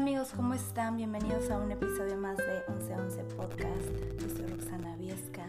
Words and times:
amigos, 0.00 0.32
¿cómo 0.34 0.54
están? 0.54 0.96
Bienvenidos 0.96 1.50
a 1.50 1.58
un 1.58 1.70
episodio 1.70 2.16
más 2.16 2.38
de 2.38 2.64
1111 2.68 3.22
Podcast. 3.36 3.90
Yo 4.18 4.30
soy 4.34 4.46
Roxana 4.46 4.96
Viesca. 4.96 5.44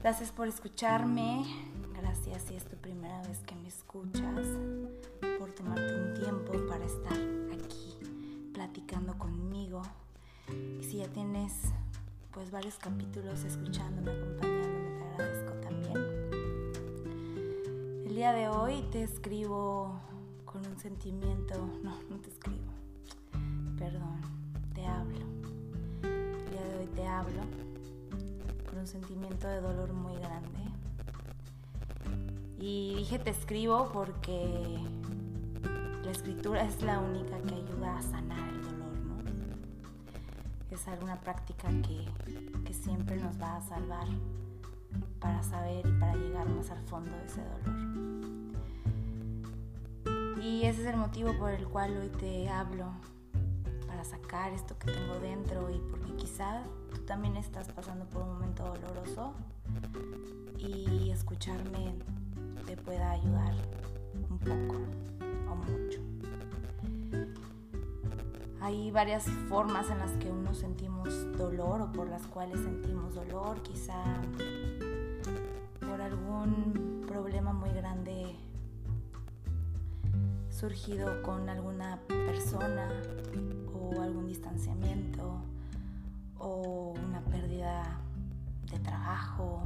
Gracias 0.00 0.30
por 0.30 0.46
escucharme. 0.46 1.44
Gracias 2.00 2.42
si 2.42 2.54
es 2.54 2.64
tu 2.64 2.76
primera 2.76 3.20
vez 3.22 3.40
que 3.40 3.56
me 3.56 3.66
escuchas. 3.66 4.46
Por 5.40 5.50
tomarte 5.50 5.96
un 5.96 6.14
tiempo 6.14 6.52
para 6.68 6.84
estar 6.84 7.18
aquí 7.52 7.98
platicando 8.52 9.18
conmigo. 9.18 9.82
Y 10.80 10.84
si 10.84 10.98
ya 10.98 11.08
tienes 11.08 11.54
pues 12.30 12.52
varios 12.52 12.76
capítulos 12.76 13.42
escuchándome, 13.42 14.12
acompañándome, 14.12 14.90
te 14.96 15.04
agradezco 15.10 15.54
también. 15.54 15.96
El 18.06 18.14
día 18.14 18.32
de 18.32 18.48
hoy 18.48 18.82
te 18.92 19.02
escribo 19.02 19.98
con 20.44 20.64
un 20.64 20.78
sentimiento, 20.78 21.58
no, 21.82 21.98
no 22.08 22.20
te 22.20 22.28
escribo 22.28 22.63
perdón, 23.84 24.20
te 24.74 24.86
hablo. 24.86 25.18
El 26.02 26.50
día 26.50 26.62
de 26.62 26.78
hoy 26.78 26.86
te 26.94 27.06
hablo 27.06 27.42
con 28.68 28.78
un 28.78 28.86
sentimiento 28.86 29.46
de 29.46 29.60
dolor 29.60 29.92
muy 29.92 30.16
grande. 30.16 30.60
Y 32.58 32.94
dije 32.96 33.18
te 33.18 33.30
escribo 33.30 33.90
porque 33.92 34.78
la 36.02 36.10
escritura 36.10 36.64
es 36.64 36.82
la 36.82 36.98
única 36.98 37.38
que 37.42 37.56
ayuda 37.56 37.98
a 37.98 38.02
sanar 38.02 38.48
el 38.48 38.62
dolor, 38.62 38.96
¿no? 39.06 39.18
Es 40.70 40.88
alguna 40.88 41.20
práctica 41.20 41.68
que, 41.82 42.06
que 42.64 42.72
siempre 42.72 43.16
nos 43.16 43.38
va 43.38 43.56
a 43.56 43.60
salvar 43.60 44.06
para 45.20 45.42
saber 45.42 45.86
y 45.86 45.92
para 46.00 46.16
llegar 46.16 46.48
más 46.48 46.70
al 46.70 46.80
fondo 46.84 47.10
de 47.10 47.26
ese 47.26 47.42
dolor. 47.42 47.84
Y 50.42 50.64
ese 50.64 50.82
es 50.82 50.86
el 50.86 50.96
motivo 50.96 51.36
por 51.38 51.50
el 51.50 51.66
cual 51.68 51.96
hoy 51.98 52.08
te 52.08 52.48
hablo 52.48 52.86
sacar 54.04 54.52
esto 54.52 54.78
que 54.78 54.92
tengo 54.92 55.18
dentro 55.20 55.70
y 55.70 55.78
porque 55.90 56.14
quizá 56.16 56.62
tú 56.92 57.00
también 57.02 57.36
estás 57.36 57.68
pasando 57.68 58.04
por 58.06 58.22
un 58.22 58.34
momento 58.34 58.64
doloroso 58.64 59.34
y 60.58 61.10
escucharme 61.10 61.94
te 62.66 62.76
pueda 62.76 63.12
ayudar 63.12 63.54
un 64.30 64.38
poco 64.38 64.80
o 65.50 65.56
mucho. 65.56 66.00
Hay 68.60 68.90
varias 68.90 69.24
formas 69.48 69.90
en 69.90 69.98
las 69.98 70.12
que 70.12 70.30
uno 70.30 70.54
sentimos 70.54 71.36
dolor 71.36 71.82
o 71.82 71.92
por 71.92 72.08
las 72.08 72.26
cuales 72.26 72.60
sentimos 72.60 73.14
dolor, 73.14 73.62
quizá 73.62 74.02
por 75.80 76.00
algún 76.00 77.04
problema 77.06 77.52
muy 77.52 77.70
grande 77.70 78.36
surgido 80.48 81.20
con 81.22 81.48
alguna 81.50 82.00
persona 82.06 82.88
algún 84.14 84.28
distanciamiento 84.28 85.42
o 86.38 86.94
una 87.04 87.20
pérdida 87.24 87.98
de 88.70 88.78
trabajo 88.78 89.64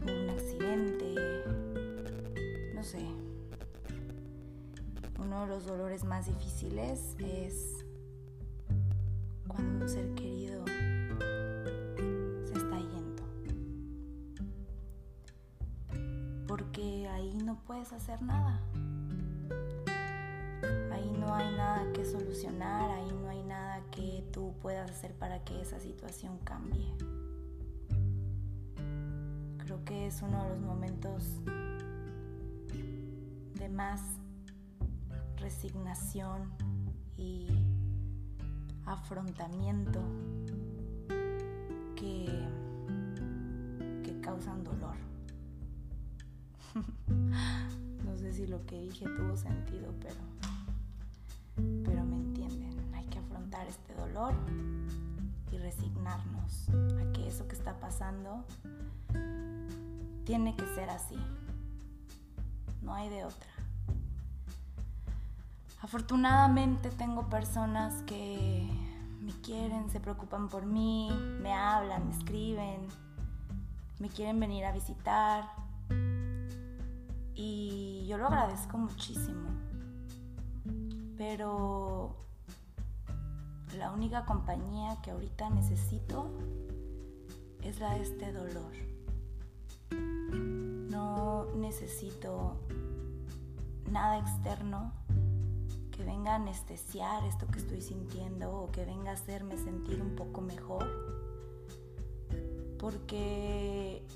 un 0.00 0.30
accidente, 0.30 1.16
no 2.72 2.84
sé. 2.84 3.04
Uno 5.18 5.40
de 5.40 5.46
los 5.48 5.66
dolores 5.66 6.04
más 6.04 6.26
difíciles 6.26 7.16
es 7.18 7.84
cuando 9.48 9.84
un 9.84 9.88
ser 9.88 10.14
querido 10.14 10.64
se 12.44 12.52
está 12.52 12.78
yendo. 12.78 13.24
Porque 16.46 17.08
ahí 17.08 17.36
no 17.44 17.58
puedes 17.64 17.92
hacer 17.92 18.22
nada 18.22 18.62
no 21.28 21.34
hay 21.34 21.50
nada 21.56 21.92
que 21.92 22.04
solucionar, 22.06 22.90
ahí 22.90 23.12
no 23.12 23.27
puedas 24.60 24.90
hacer 24.90 25.14
para 25.14 25.44
que 25.44 25.60
esa 25.60 25.80
situación 25.80 26.38
cambie. 26.44 26.94
Creo 29.58 29.84
que 29.84 30.06
es 30.06 30.22
uno 30.22 30.42
de 30.44 30.50
los 30.50 30.60
momentos 30.60 31.24
de 33.54 33.68
más 33.68 34.00
resignación 35.36 36.50
y 37.16 37.48
afrontamiento 38.86 40.00
que, 41.96 42.26
que 44.04 44.20
causan 44.20 44.64
dolor. 44.64 44.96
no 48.04 48.16
sé 48.16 48.32
si 48.32 48.46
lo 48.46 48.64
que 48.66 48.80
dije 48.80 49.04
tuvo 49.04 49.36
sentido, 49.36 49.92
pero 50.00 50.27
este 53.68 53.94
dolor 53.94 54.34
y 55.52 55.58
resignarnos 55.58 56.68
a 56.70 57.12
que 57.12 57.28
eso 57.28 57.46
que 57.46 57.54
está 57.54 57.78
pasando 57.78 58.44
tiene 60.24 60.56
que 60.56 60.66
ser 60.74 60.90
así, 60.90 61.16
no 62.82 62.94
hay 62.94 63.08
de 63.08 63.24
otra. 63.24 63.48
Afortunadamente 65.80 66.90
tengo 66.90 67.28
personas 67.28 68.02
que 68.02 68.68
me 69.20 69.32
quieren, 69.40 69.88
se 69.90 70.00
preocupan 70.00 70.48
por 70.48 70.66
mí, 70.66 71.10
me 71.40 71.52
hablan, 71.52 72.08
me 72.08 72.14
escriben, 72.14 72.88
me 73.98 74.08
quieren 74.08 74.40
venir 74.40 74.64
a 74.64 74.72
visitar 74.72 75.44
y 77.34 78.06
yo 78.08 78.18
lo 78.18 78.26
agradezco 78.26 78.76
muchísimo 78.76 79.48
pero 81.18 82.27
la 83.76 83.90
única 83.92 84.24
compañía 84.24 85.00
que 85.02 85.10
ahorita 85.10 85.50
necesito 85.50 86.30
es 87.62 87.80
la 87.80 87.94
de 87.94 88.02
este 88.02 88.32
dolor. 88.32 88.72
No 89.90 91.46
necesito 91.56 92.56
nada 93.90 94.18
externo 94.18 94.92
que 95.90 96.04
venga 96.04 96.32
a 96.32 96.36
anestesiar 96.36 97.24
esto 97.24 97.46
que 97.48 97.58
estoy 97.58 97.80
sintiendo 97.80 98.52
o 98.52 98.70
que 98.70 98.84
venga 98.84 99.10
a 99.10 99.14
hacerme 99.14 99.56
sentir 99.56 100.00
un 100.00 100.14
poco 100.14 100.40
mejor. 100.40 100.86
Porque 102.78 104.06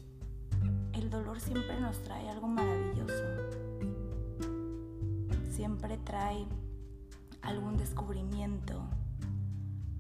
el 0.92 1.10
dolor 1.10 1.40
siempre 1.40 1.80
nos 1.80 1.98
trae 2.02 2.28
algo 2.28 2.46
maravilloso. 2.46 3.24
Siempre 5.50 5.98
trae 5.98 6.46
algún 7.42 7.76
descubrimiento, 7.76 8.84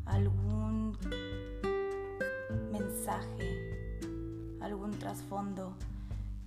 algún 0.06 0.96
mensaje, 2.70 3.98
algún 4.60 4.92
trasfondo 4.98 5.74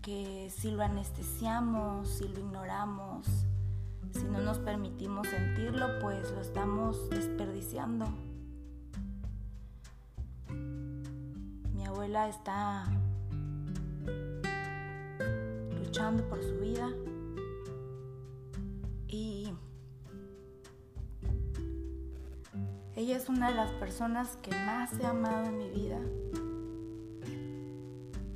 que 0.02 0.52
si 0.56 0.72
lo 0.72 0.84
anestesiamos, 0.84 2.08
si 2.10 2.28
lo 2.28 2.40
ignoramos, 2.40 3.26
si 4.12 4.24
no 4.26 4.40
nos 4.40 4.60
permitimos 4.60 5.28
sentirlo, 5.28 5.88
pues 6.00 6.32
lo 6.32 6.42
estamos 6.42 7.10
desperdiciando. 7.10 8.06
Mi 11.74 11.86
abuela 11.86 12.30
está 12.30 12.86
luchando 15.82 16.24
por 16.30 16.42
su 16.44 16.56
vida 16.60 16.90
Ella 22.96 23.18
es 23.18 23.28
una 23.28 23.50
de 23.50 23.56
las 23.56 23.72
personas 23.72 24.38
que 24.38 24.52
más 24.52 24.98
he 25.02 25.06
amado 25.06 25.48
en 25.48 25.58
mi 25.58 25.70
vida. 25.70 26.00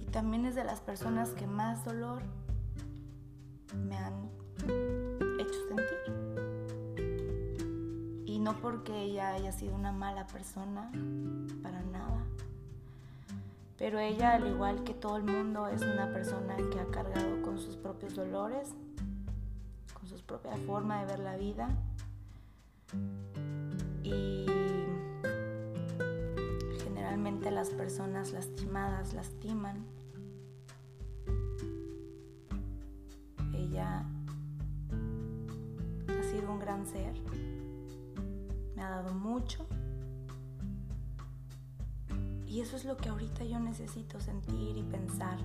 Y 0.01 0.05
también 0.11 0.45
es 0.45 0.53
de 0.53 0.65
las 0.65 0.81
personas 0.81 1.29
que 1.29 1.47
más 1.47 1.85
dolor 1.85 2.21
me 3.87 3.95
han 3.95 4.29
hecho 5.39 5.59
sentir. 5.69 5.97
Y 8.25 8.39
no 8.39 8.53
porque 8.59 9.01
ella 9.01 9.29
haya 9.29 9.53
sido 9.53 9.73
una 9.75 9.93
mala 9.93 10.27
persona, 10.27 10.91
para 11.63 11.81
nada. 11.83 12.25
Pero 13.77 13.97
ella, 13.99 14.33
al 14.33 14.45
igual 14.45 14.83
que 14.83 14.93
todo 14.93 15.15
el 15.15 15.23
mundo, 15.23 15.69
es 15.69 15.83
una 15.83 16.11
persona 16.11 16.57
que 16.57 16.81
ha 16.81 16.87
cargado 16.87 17.41
con 17.43 17.59
sus 17.59 17.77
propios 17.77 18.13
dolores, 18.13 18.73
con 19.93 20.09
su 20.09 20.17
propia 20.25 20.57
forma 20.67 20.99
de 20.99 21.05
ver 21.05 21.19
la 21.19 21.37
vida 21.37 21.69
y 24.09 24.45
generalmente 26.83 27.51
las 27.51 27.69
personas 27.69 28.31
lastimadas 28.31 29.13
lastiman. 29.13 29.85
Ella 33.53 34.05
ha 36.07 36.23
sido 36.23 36.51
un 36.51 36.59
gran 36.59 36.85
ser, 36.85 37.13
me 38.75 38.81
ha 38.81 38.89
dado 38.89 39.13
mucho 39.13 39.67
y 42.47 42.61
eso 42.61 42.75
es 42.75 42.85
lo 42.85 42.97
que 42.97 43.09
ahorita 43.09 43.43
yo 43.43 43.59
necesito 43.59 44.19
sentir 44.19 44.77
y 44.77 44.83
pensar. 44.83 45.37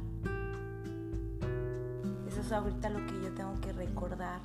Eso 2.26 2.40
es 2.40 2.50
ahorita 2.50 2.88
lo 2.88 3.06
que 3.06 3.22
yo 3.22 3.34
tengo 3.34 3.60
que 3.60 3.72
recordar 3.72 4.40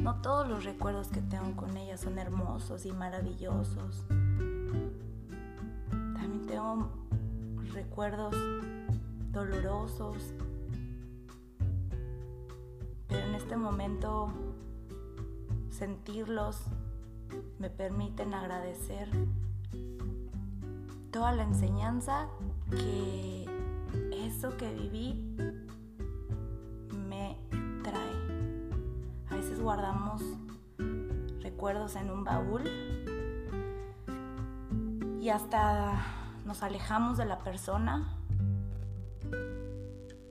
No 0.00 0.14
todos 0.22 0.48
los 0.48 0.64
recuerdos 0.64 1.08
que 1.08 1.20
tengo 1.20 1.54
con 1.56 1.76
ella 1.76 1.98
son 1.98 2.18
hermosos 2.18 2.86
y 2.86 2.92
maravillosos. 2.92 4.06
También 5.90 6.46
tengo 6.46 6.90
recuerdos 7.74 8.34
dolorosos. 9.30 10.32
Pero 13.08 13.26
en 13.26 13.34
este 13.34 13.56
momento 13.56 14.32
sentirlos 15.68 16.62
me 17.58 17.68
permiten 17.68 18.32
agradecer 18.32 19.06
toda 21.10 21.32
la 21.32 21.42
enseñanza 21.42 22.26
que 22.70 23.44
eso 24.12 24.56
que 24.56 24.72
viví 24.72 25.29
guardamos 29.70 30.20
recuerdos 31.42 31.94
en 31.94 32.10
un 32.10 32.24
baúl 32.24 32.64
y 35.20 35.28
hasta 35.28 35.92
nos 36.44 36.64
alejamos 36.64 37.18
de 37.18 37.24
la 37.24 37.38
persona 37.38 38.18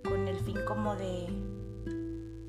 con 0.04 0.28
el 0.28 0.40
fin 0.42 0.58
como 0.68 0.98
de, 0.98 1.30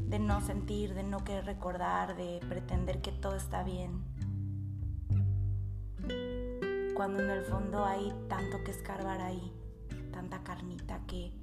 de 0.00 0.18
no 0.18 0.40
sentir, 0.40 0.94
de 0.94 1.04
no 1.04 1.22
querer 1.22 1.44
recordar, 1.44 2.16
de 2.16 2.40
pretender 2.48 3.00
que 3.00 3.12
todo 3.12 3.36
está 3.36 3.62
bien. 3.62 4.02
Cuando 6.96 7.22
en 7.22 7.30
el 7.30 7.44
fondo 7.44 7.84
hay 7.84 8.12
tanto 8.28 8.64
que 8.64 8.72
escarbar 8.72 9.20
ahí, 9.20 9.52
tanta 10.10 10.42
carnita 10.42 10.98
que 11.06 11.39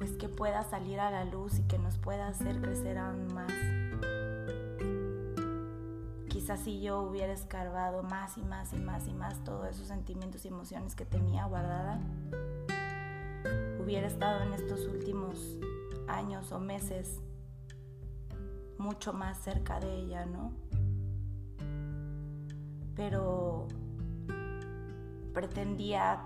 pues 0.00 0.16
que 0.16 0.28
pueda 0.28 0.64
salir 0.64 0.98
a 0.98 1.12
la 1.12 1.24
luz 1.24 1.60
y 1.60 1.62
que 1.68 1.78
nos 1.78 1.96
pueda 1.98 2.26
hacer 2.26 2.60
crecer 2.60 2.98
aún 2.98 3.32
más. 3.32 3.52
Quizás 6.28 6.58
si 6.58 6.80
yo 6.80 7.02
hubiera 7.02 7.32
escarbado 7.32 8.02
más 8.02 8.36
y 8.36 8.42
más 8.42 8.72
y 8.72 8.78
más 8.78 9.06
y 9.06 9.12
más 9.12 9.44
todos 9.44 9.68
esos 9.68 9.86
sentimientos 9.86 10.44
y 10.44 10.48
emociones 10.48 10.96
que 10.96 11.04
tenía 11.04 11.44
guardada, 11.44 12.00
hubiera 13.80 14.08
estado 14.08 14.42
en 14.42 14.54
estos 14.54 14.86
últimos 14.86 15.38
años 16.08 16.50
o 16.50 16.58
meses 16.58 17.20
mucho 18.78 19.12
más 19.12 19.38
cerca 19.44 19.78
de 19.78 19.94
ella, 19.94 20.26
¿no? 20.26 20.52
pero 23.00 23.66
pretendía 25.32 26.20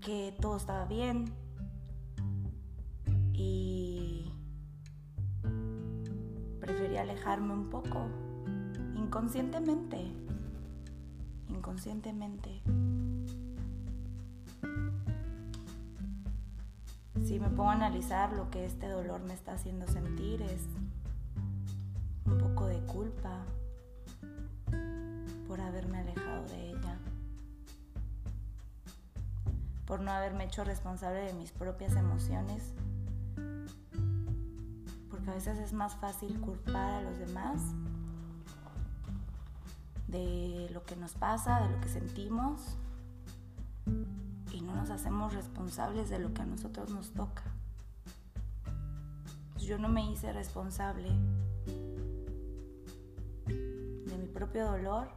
que 0.00 0.34
todo 0.40 0.56
estaba 0.56 0.86
bien 0.86 1.26
y 3.36 4.32
prefería 6.60 7.02
alejarme 7.02 7.52
un 7.52 7.70
poco, 7.70 8.06
inconscientemente, 8.96 10.10
inconscientemente. 11.48 12.62
Si 17.24 17.38
me 17.40 17.48
pongo 17.48 17.70
a 17.70 17.74
analizar 17.74 18.32
lo 18.32 18.50
que 18.50 18.64
este 18.64 18.88
dolor 18.88 19.20
me 19.20 19.34
está 19.34 19.52
haciendo 19.52 19.86
sentir 19.86 20.42
es 20.42 20.62
un 22.24 22.38
poco 22.38 22.66
de 22.66 22.80
culpa, 22.80 23.44
por 25.46 25.60
haberme 25.60 25.98
alejado 25.98 26.46
de 26.48 26.70
ella, 26.70 26.98
por 29.86 30.00
no 30.00 30.10
haberme 30.10 30.44
hecho 30.44 30.64
responsable 30.64 31.20
de 31.20 31.34
mis 31.34 31.52
propias 31.52 31.94
emociones, 31.94 32.74
a 35.26 35.34
veces 35.34 35.58
es 35.58 35.72
más 35.72 35.96
fácil 35.96 36.40
culpar 36.40 36.94
a 36.94 37.02
los 37.02 37.18
demás 37.18 37.60
de 40.08 40.70
lo 40.72 40.84
que 40.84 40.96
nos 40.96 41.12
pasa, 41.12 41.60
de 41.60 41.74
lo 41.74 41.80
que 41.80 41.88
sentimos, 41.88 42.76
y 44.52 44.60
no 44.60 44.74
nos 44.74 44.90
hacemos 44.90 45.34
responsables 45.34 46.08
de 46.08 46.18
lo 46.18 46.32
que 46.32 46.42
a 46.42 46.46
nosotros 46.46 46.90
nos 46.90 47.10
toca. 47.10 47.42
Yo 49.58 49.78
no 49.78 49.88
me 49.88 50.10
hice 50.10 50.32
responsable 50.32 51.08
de 53.46 54.18
mi 54.18 54.28
propio 54.28 54.66
dolor 54.66 55.08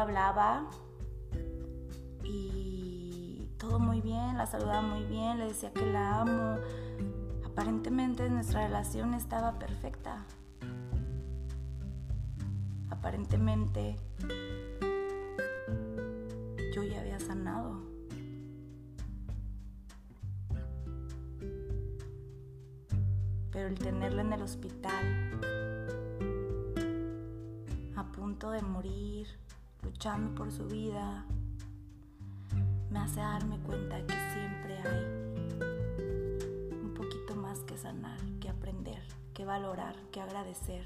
hablaba 0.00 0.70
y 2.24 3.48
todo 3.58 3.78
muy 3.78 4.00
bien, 4.00 4.36
la 4.36 4.46
saludaba 4.46 4.82
muy 4.82 5.04
bien, 5.04 5.38
le 5.38 5.46
decía 5.46 5.72
que 5.72 5.86
la 5.86 6.20
amo. 6.20 6.58
Aparentemente 7.44 8.28
nuestra 8.30 8.66
relación 8.66 9.14
estaba 9.14 9.58
perfecta. 9.58 10.24
Aparentemente 12.90 13.96
yo 16.74 16.82
ya 16.82 17.00
había 17.00 17.18
sanado. 17.20 17.90
pero 23.52 23.68
el 23.68 23.78
tenerla 23.78 24.22
en 24.22 24.32
el 24.32 24.42
hospital, 24.42 25.04
a 27.96 28.04
punto 28.12 28.50
de 28.52 28.62
morir, 28.62 29.26
luchando 29.82 30.34
por 30.34 30.50
su 30.52 30.66
vida, 30.66 31.24
me 32.90 32.98
hace 32.98 33.20
darme 33.20 33.58
cuenta 33.60 34.04
que 34.06 34.14
siempre 34.32 34.78
hay 34.78 35.04
un 36.82 36.92
poquito 36.94 37.36
más 37.36 37.60
que 37.60 37.76
sanar, 37.76 38.18
que 38.40 38.48
aprender, 38.48 39.02
que 39.32 39.44
valorar, 39.44 39.94
que 40.10 40.20
agradecer. 40.20 40.84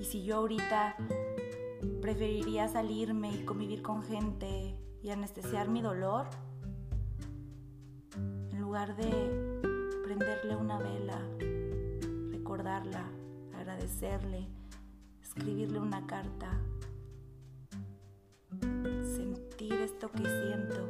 Y 0.00 0.04
si 0.04 0.22
yo 0.24 0.36
ahorita 0.36 0.96
preferiría 2.00 2.68
salirme 2.68 3.34
y 3.34 3.44
convivir 3.44 3.82
con 3.82 4.02
gente 4.02 4.76
y 5.02 5.10
anestesiar 5.10 5.68
mi 5.68 5.82
dolor, 5.82 6.28
en 8.16 8.60
lugar 8.60 8.96
de 8.96 9.60
prenderle 10.04 10.56
una 10.56 10.78
vela, 10.78 11.20
recordarla, 12.30 13.04
agradecerle, 13.54 14.48
escribirle 15.34 15.78
una 15.78 16.06
carta, 16.06 16.60
sentir 19.16 19.72
esto 19.72 20.10
que 20.10 20.18
siento, 20.18 20.86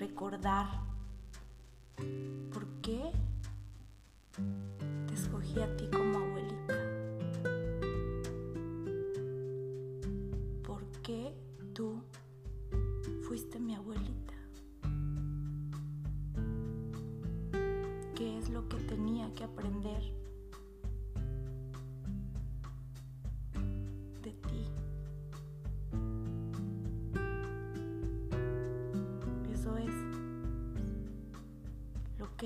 recordar 0.00 0.66
por 2.52 2.66
qué 2.82 3.12
te 5.06 5.14
escogí 5.14 5.60
a 5.60 5.76
ti 5.76 5.86
como 5.92 6.03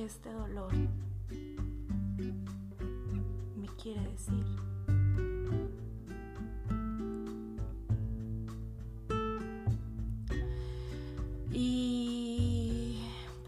este 0.05 0.33
dolor 0.33 0.73
me 3.57 3.67
quiere 3.77 4.03
decir. 4.11 4.69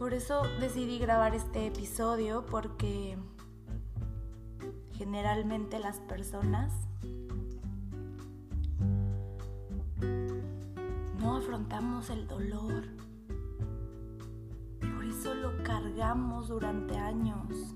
Por 0.00 0.14
eso 0.14 0.42
decidí 0.59 0.99
grabar 0.99 1.35
este 1.35 1.66
episodio 1.66 2.45
porque 2.47 3.19
generalmente 4.95 5.78
las 5.78 5.99
personas 6.00 6.73
no 11.21 11.37
afrontamos 11.37 12.09
el 12.09 12.26
dolor. 12.26 12.85
Por 16.02 16.49
durante 16.49 16.97
años. 16.97 17.75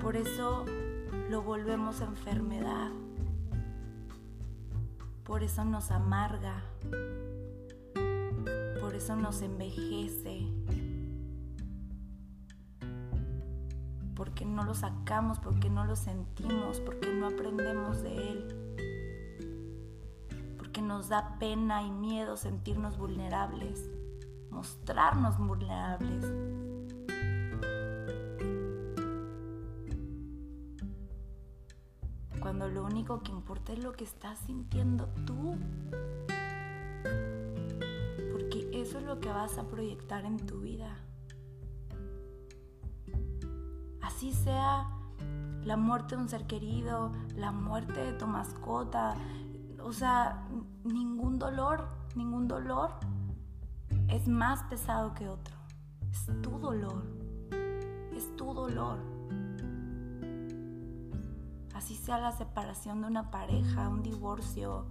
Por 0.00 0.16
eso 0.16 0.64
lo 1.28 1.42
volvemos 1.42 2.00
enfermedad. 2.00 2.90
Por 5.24 5.42
eso 5.42 5.64
nos 5.64 5.90
amarga 5.90 6.62
eso 9.00 9.16
nos 9.16 9.40
envejece. 9.40 10.46
porque 14.14 14.44
no 14.44 14.64
lo 14.64 14.74
sacamos, 14.74 15.38
porque 15.38 15.70
no 15.70 15.86
lo 15.86 15.96
sentimos, 15.96 16.78
porque 16.80 17.10
no 17.10 17.28
aprendemos 17.28 18.02
de 18.02 18.30
él, 18.30 18.48
porque 20.58 20.82
nos 20.82 21.08
da 21.08 21.38
pena 21.38 21.82
y 21.84 21.90
miedo 21.90 22.36
sentirnos 22.36 22.98
vulnerables, 22.98 23.88
mostrarnos 24.50 25.38
vulnerables. 25.38 26.24
Cuando 32.40 32.68
lo 32.68 32.84
único 32.84 33.22
que 33.22 33.32
importa 33.32 33.72
es 33.72 33.82
lo 33.82 33.92
que 33.92 34.04
estás 34.04 34.38
sintiendo 34.40 35.08
tú. 35.26 35.56
Porque 38.32 38.70
eso 38.72 38.98
es 38.98 39.04
lo 39.04 39.20
que 39.20 39.28
vas 39.28 39.58
a 39.58 39.68
proyectar 39.68 40.24
en 40.24 40.38
tu 40.38 40.60
vida. 40.60 40.96
así 44.20 44.34
sea 44.34 44.86
la 45.64 45.78
muerte 45.78 46.14
de 46.14 46.20
un 46.20 46.28
ser 46.28 46.46
querido, 46.46 47.10
la 47.36 47.52
muerte 47.52 48.04
de 48.04 48.12
tu 48.12 48.26
mascota, 48.26 49.14
o 49.82 49.94
sea, 49.94 50.46
ningún 50.84 51.38
dolor, 51.38 51.88
ningún 52.14 52.46
dolor 52.46 52.90
es 54.10 54.28
más 54.28 54.62
pesado 54.64 55.14
que 55.14 55.28
otro. 55.28 55.54
Es 56.10 56.26
tu 56.42 56.58
dolor, 56.58 57.04
es 58.16 58.34
tu 58.36 58.52
dolor. 58.52 58.98
Así 61.74 61.94
sea 61.96 62.18
la 62.18 62.32
separación 62.32 63.00
de 63.00 63.06
una 63.06 63.30
pareja, 63.30 63.88
un 63.88 64.02
divorcio, 64.02 64.86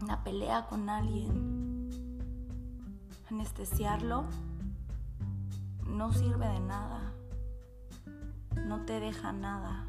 una 0.00 0.24
pelea 0.24 0.66
con 0.66 0.88
alguien. 0.88 1.90
Anestesiarlo 3.30 4.24
no 5.86 6.12
sirve 6.12 6.46
de 6.48 6.60
nada, 6.60 7.12
no 8.66 8.84
te 8.84 9.00
deja 9.00 9.32
nada. 9.32 9.86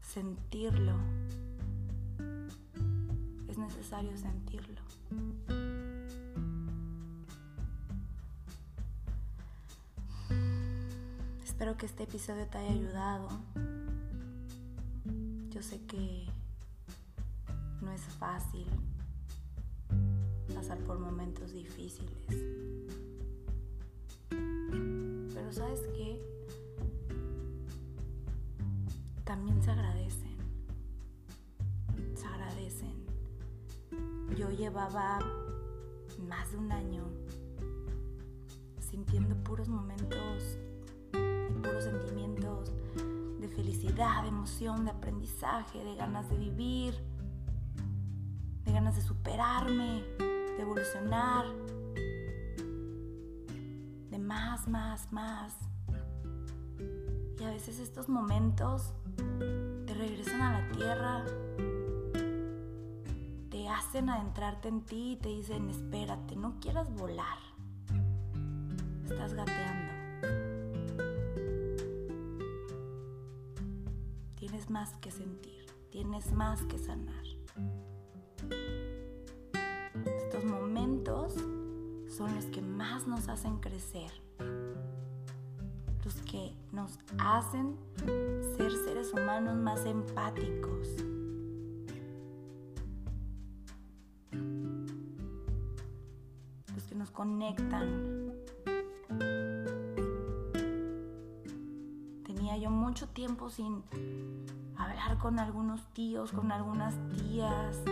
Sentirlo, 0.00 0.94
es 3.58 3.74
necesario 3.74 4.16
sentirlo. 4.16 4.80
Espero 11.44 11.76
que 11.76 11.86
este 11.86 12.04
episodio 12.04 12.46
te 12.46 12.58
haya 12.58 12.70
ayudado. 12.70 13.28
Yo 15.50 15.62
sé 15.62 15.80
que 15.86 16.26
no 17.82 17.90
es 17.92 18.02
fácil 18.02 18.66
pasar 20.54 20.78
por 20.78 21.00
momentos 21.00 21.52
difíciles. 21.52 22.12
Pero 24.28 25.52
sabes 25.52 25.80
Yo 34.48 34.54
llevaba 34.56 35.18
más 36.26 36.52
de 36.52 36.56
un 36.56 36.72
año 36.72 37.04
sintiendo 38.80 39.36
puros 39.44 39.68
momentos 39.68 40.56
puros 41.62 41.84
sentimientos 41.84 42.72
de 43.40 43.48
felicidad, 43.48 44.22
de 44.22 44.28
emoción, 44.28 44.86
de 44.86 44.92
aprendizaje, 44.92 45.84
de 45.84 45.96
ganas 45.96 46.30
de 46.30 46.38
vivir, 46.38 46.94
de 48.64 48.72
ganas 48.72 48.96
de 48.96 49.02
superarme, 49.02 50.02
de 50.18 50.62
evolucionar, 50.62 51.44
de 54.10 54.18
más, 54.18 54.66
más, 54.66 55.12
más. 55.12 55.58
Y 57.38 57.44
a 57.44 57.50
veces 57.50 57.80
estos 57.80 58.08
momentos 58.08 58.94
te 59.84 59.92
regresan 59.92 60.40
a 60.40 60.60
la 60.60 60.72
tierra, 60.72 61.24
hacen 63.68 64.10
adentrarte 64.10 64.68
en 64.68 64.82
ti 64.82 65.12
y 65.12 65.16
te 65.16 65.28
dicen, 65.28 65.68
espérate, 65.70 66.36
no 66.36 66.58
quieras 66.60 66.92
volar, 66.94 67.38
estás 69.04 69.34
gateando. 69.34 69.92
Tienes 74.36 74.70
más 74.70 74.94
que 74.98 75.10
sentir, 75.10 75.66
tienes 75.90 76.32
más 76.32 76.62
que 76.62 76.78
sanar 76.78 77.24
momentos 80.44 81.34
son 82.08 82.34
los 82.34 82.46
que 82.46 82.62
más 82.62 83.06
nos 83.06 83.28
hacen 83.28 83.58
crecer, 83.58 84.10
los 86.04 86.14
que 86.22 86.54
nos 86.72 86.98
hacen 87.18 87.76
ser 88.56 88.72
seres 88.72 89.12
humanos 89.12 89.56
más 89.56 89.84
empáticos. 89.84 91.07
Tenía 102.24 102.56
yo 102.56 102.70
mucho 102.70 103.08
tiempo 103.08 103.50
sin 103.50 103.82
hablar 104.76 105.18
con 105.18 105.38
algunos 105.38 105.92
tíos, 105.92 106.32
con 106.32 106.52
algunas 106.52 106.94
tías, 107.10 107.82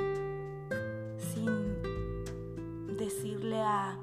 sin 1.19 2.97
decirle 2.97 3.61
a 3.61 3.99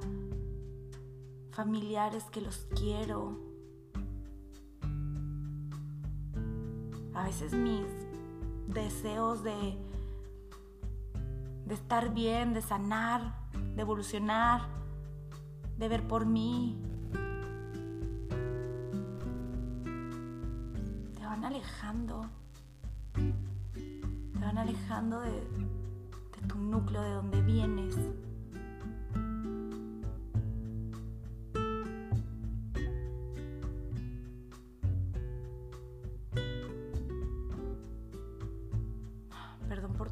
familiares 1.52 2.26
que 2.26 2.42
los 2.42 2.68
quiero. 2.76 3.40
A 7.14 7.24
veces 7.24 7.54
mis 7.54 7.86
deseos 8.68 9.44
de, 9.44 9.78
de 11.66 11.74
estar 11.74 12.14
bien, 12.14 12.54
de 12.54 12.62
sanar, 12.62 13.36
de 13.76 13.82
evolucionar, 13.82 14.83
de 15.78 15.88
ver 15.88 16.08
por 16.08 16.26
mí, 16.26 16.76
te 21.16 21.26
van 21.26 21.46
alejando, 21.46 22.30
te 23.14 24.40
van 24.40 24.58
alejando 24.58 25.20
de, 25.22 25.32
tu 26.48 26.58
núcleo, 26.58 27.02
de 27.02 27.12
donde 27.14 27.42
vienes. 27.42 27.96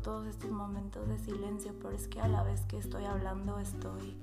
todos 0.02 0.26
estos 0.26 0.50
momentos 0.50 1.08
de 1.08 1.18
silencio, 1.20 1.74
pero 1.80 1.92
es 1.92 2.08
que 2.08 2.20
a 2.20 2.28
la 2.28 2.44
vez 2.44 2.66
que 2.66 2.78
estoy 2.78 3.06
hablando 3.06 3.60
estoy 3.60 4.18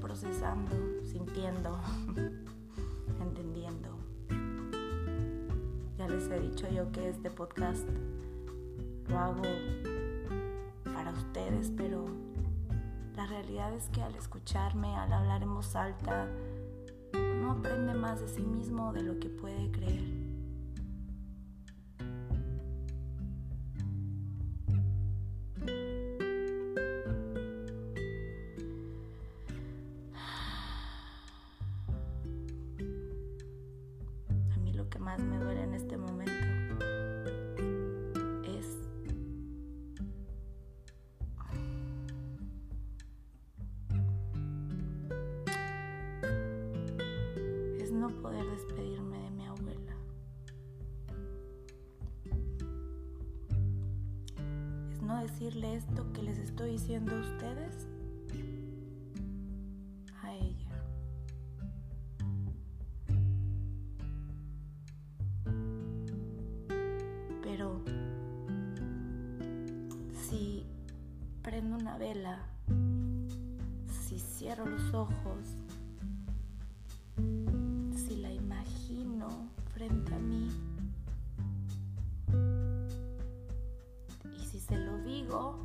procesando, 0.00 0.70
sintiendo, 1.04 1.78
entendiendo. 3.20 3.88
Ya 5.96 6.08
les 6.08 6.28
he 6.28 6.40
dicho 6.40 6.68
yo 6.70 6.90
que 6.92 7.08
este 7.08 7.30
podcast 7.30 7.88
lo 9.08 9.18
hago 9.18 9.42
para 10.84 11.10
ustedes, 11.10 11.72
pero 11.76 12.04
la 13.16 13.26
realidad 13.26 13.72
es 13.74 13.88
que 13.90 14.02
al 14.02 14.14
escucharme, 14.14 14.94
al 14.96 15.12
hablar 15.12 15.42
en 15.42 15.54
voz 15.54 15.74
alta, 15.74 16.26
uno 17.14 17.52
aprende 17.52 17.94
más 17.94 18.20
de 18.20 18.28
sí 18.28 18.42
mismo 18.42 18.92
de 18.92 19.02
lo 19.02 19.18
que 19.18 19.28
puede 19.28 19.70
creer. 19.70 20.17
Más 34.98 35.20
me 35.20 35.38
duele 35.38 35.62
en 35.62 35.74
este 35.74 35.96
momento 35.96 36.32
es 38.46 38.78
es 47.80 47.92
no 47.92 48.08
poder 48.22 48.44
despedirme 48.46 49.18
de 49.18 49.30
mi 49.30 49.46
abuela. 49.46 49.96
Es 54.90 55.02
no 55.02 55.20
decirle 55.20 55.76
esto 55.76 56.10
que 56.14 56.22
les 56.22 56.38
estoy 56.38 56.72
diciendo 56.72 57.14
a 57.14 57.20
ustedes 57.20 57.88
vela 71.98 72.38
si 74.06 74.18
cierro 74.20 74.66
los 74.66 74.94
ojos, 74.94 75.56
si 77.96 78.16
la 78.16 78.30
imagino 78.30 79.28
frente 79.74 80.14
a 80.14 80.18
mí 80.18 80.48
y 84.38 84.44
si 84.44 84.60
se 84.60 84.78
lo 84.78 84.98
digo 84.98 85.58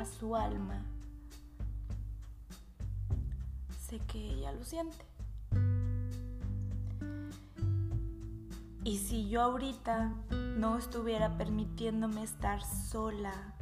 a 0.00 0.04
su 0.04 0.34
alma, 0.34 0.82
sé 3.86 4.00
que 4.06 4.18
ella 4.18 4.52
lo 4.52 4.64
siente. 4.64 5.04
Y 8.82 8.96
si 8.96 9.28
yo 9.28 9.42
ahorita 9.42 10.14
no 10.56 10.78
estuviera 10.78 11.36
permitiéndome 11.36 12.22
estar 12.22 12.62
sola, 12.64 13.54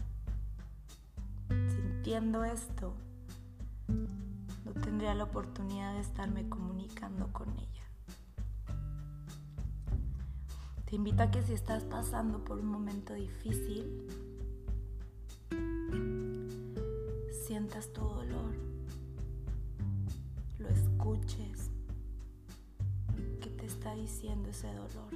esto, 2.44 2.94
no 3.88 4.72
tendría 4.82 5.14
la 5.14 5.24
oportunidad 5.24 5.94
de 5.94 6.00
estarme 6.00 6.48
comunicando 6.48 7.32
con 7.32 7.48
ella. 7.58 7.84
Te 10.86 10.96
invito 10.96 11.22
a 11.22 11.30
que 11.30 11.42
si 11.42 11.52
estás 11.52 11.84
pasando 11.84 12.44
por 12.44 12.58
un 12.58 12.66
momento 12.66 13.14
difícil, 13.14 14.06
sientas 17.46 17.92
tu 17.92 18.00
dolor, 18.00 18.54
lo 20.58 20.68
escuches 20.68 21.70
está 23.68 23.94
diciendo 23.94 24.48
ese 24.48 24.66
dolor? 24.68 25.10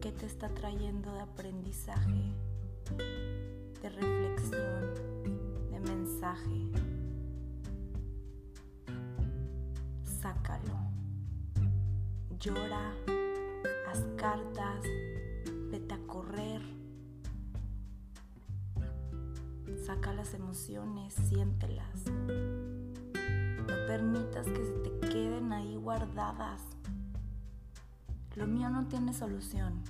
¿Qué 0.00 0.12
te 0.12 0.26
está 0.26 0.48
trayendo 0.48 1.12
de 1.12 1.20
aprendizaje, 1.20 2.32
reflexión, 3.88 4.94
de 5.70 5.80
mensaje? 5.80 6.70
Sácalo. 10.02 10.78
Llora, 12.38 12.92
haz 13.88 14.00
cartas, 14.16 14.82
vete 15.70 15.94
a 15.94 15.98
correr. 16.06 16.62
Saca 19.84 20.12
las 20.12 20.34
emociones, 20.34 21.14
siéntelas 21.14 22.04
permitas 23.86 24.46
que 24.46 24.64
se 24.64 24.72
te 24.72 25.08
queden 25.08 25.52
ahí 25.52 25.76
guardadas. 25.76 26.60
Lo 28.34 28.46
mío 28.46 28.68
no 28.68 28.86
tiene 28.88 29.14
solución. 29.14 29.82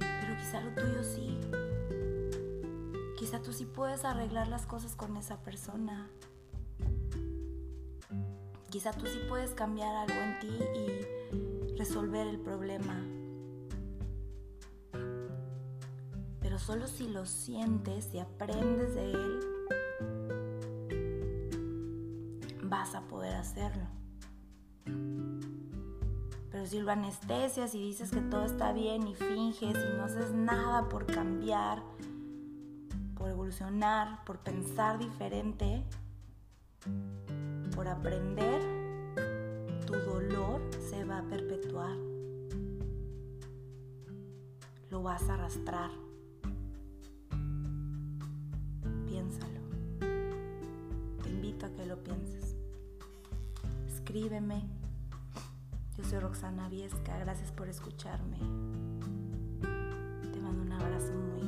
Pero 0.00 0.36
quizá 0.38 0.60
lo 0.60 0.70
tuyo 0.74 1.04
sí. 1.04 1.31
Quizá 3.22 3.40
tú 3.40 3.52
sí 3.52 3.66
puedes 3.66 4.04
arreglar 4.04 4.48
las 4.48 4.66
cosas 4.66 4.96
con 4.96 5.16
esa 5.16 5.36
persona. 5.44 6.10
Quizá 8.68 8.90
tú 8.90 9.06
sí 9.06 9.20
puedes 9.28 9.52
cambiar 9.52 9.94
algo 9.94 10.20
en 10.20 10.40
ti 10.40 10.58
y 10.74 11.76
resolver 11.78 12.26
el 12.26 12.40
problema. 12.40 13.00
Pero 16.40 16.58
solo 16.58 16.88
si 16.88 17.06
lo 17.10 17.24
sientes 17.24 18.12
y 18.12 18.18
aprendes 18.18 18.96
de 18.96 19.12
él, 19.12 19.38
vas 22.64 22.96
a 22.96 23.02
poder 23.02 23.36
hacerlo. 23.36 23.86
Pero 26.50 26.66
si 26.66 26.80
lo 26.80 26.90
anestesias 26.90 27.72
y 27.76 27.78
dices 27.78 28.10
que 28.10 28.20
todo 28.20 28.46
está 28.46 28.72
bien 28.72 29.06
y 29.06 29.14
finges 29.14 29.76
y 29.76 29.96
no 29.96 30.06
haces 30.06 30.32
nada 30.32 30.88
por 30.88 31.06
cambiar, 31.06 31.84
por 34.24 34.38
pensar 34.38 34.98
diferente, 34.98 35.82
por 37.74 37.86
aprender, 37.86 38.62
tu 39.86 39.94
dolor 39.94 40.60
se 40.90 41.04
va 41.04 41.18
a 41.18 41.22
perpetuar. 41.22 41.96
Lo 44.90 45.02
vas 45.02 45.28
a 45.28 45.34
arrastrar. 45.34 45.90
Piénsalo. 49.06 49.60
Te 51.22 51.28
invito 51.28 51.66
a 51.66 51.70
que 51.70 51.86
lo 51.86 52.02
pienses 52.02 52.56
escríbeme. 54.12 54.62
Yo 55.96 56.04
soy 56.04 56.18
Roxana 56.18 56.68
Viesca, 56.68 57.16
gracias 57.18 57.50
por 57.52 57.68
escucharme. 57.68 58.36
Te 60.32 60.40
mando 60.40 60.62
un 60.62 60.72
abrazo 60.72 61.12
muy. 61.12 61.41